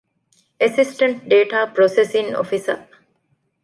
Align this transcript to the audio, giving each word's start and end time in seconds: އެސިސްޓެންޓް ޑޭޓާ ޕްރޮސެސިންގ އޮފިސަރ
އެސިސްޓެންޓް 0.59 1.19
ޑޭޓާ 1.29 1.59
ޕްރޮސެސިންގ 1.73 2.31
އޮފިސަރ 2.37 2.77